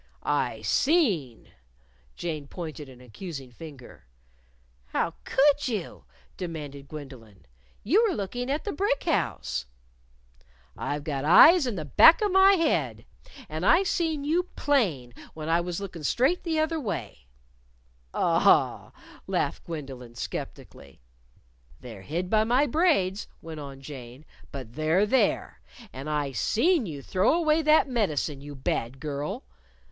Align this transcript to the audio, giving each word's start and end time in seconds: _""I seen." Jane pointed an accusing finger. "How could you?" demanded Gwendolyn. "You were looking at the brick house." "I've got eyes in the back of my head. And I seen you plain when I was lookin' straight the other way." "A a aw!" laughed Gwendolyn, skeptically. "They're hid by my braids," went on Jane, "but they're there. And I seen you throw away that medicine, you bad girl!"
_""I 0.23 0.63
seen." 0.63 1.51
Jane 2.15 2.47
pointed 2.47 2.89
an 2.89 3.01
accusing 3.01 3.51
finger. 3.51 4.07
"How 4.87 5.13
could 5.25 5.67
you?" 5.67 6.05
demanded 6.37 6.87
Gwendolyn. 6.87 7.45
"You 7.83 8.07
were 8.09 8.15
looking 8.15 8.49
at 8.49 8.63
the 8.63 8.71
brick 8.73 9.03
house." 9.03 9.67
"I've 10.75 11.03
got 11.03 11.23
eyes 11.23 11.67
in 11.67 11.75
the 11.75 11.85
back 11.85 12.19
of 12.23 12.31
my 12.31 12.53
head. 12.53 13.05
And 13.47 13.63
I 13.63 13.83
seen 13.83 14.23
you 14.23 14.47
plain 14.55 15.13
when 15.35 15.49
I 15.49 15.61
was 15.61 15.79
lookin' 15.79 16.03
straight 16.03 16.41
the 16.41 16.57
other 16.57 16.79
way." 16.79 17.27
"A 18.11 18.17
a 18.17 18.21
aw!" 18.23 18.91
laughed 19.27 19.65
Gwendolyn, 19.65 20.15
skeptically. 20.15 20.99
"They're 21.79 22.01
hid 22.01 22.27
by 22.27 22.43
my 22.43 22.65
braids," 22.65 23.27
went 23.39 23.59
on 23.59 23.81
Jane, 23.81 24.25
"but 24.51 24.73
they're 24.73 25.05
there. 25.05 25.61
And 25.93 26.09
I 26.09 26.31
seen 26.31 26.87
you 26.87 27.03
throw 27.03 27.35
away 27.35 27.61
that 27.61 27.87
medicine, 27.87 28.41
you 28.41 28.55
bad 28.55 28.99
girl!" 28.99 29.43